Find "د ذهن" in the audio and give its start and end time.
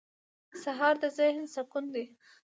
1.01-1.43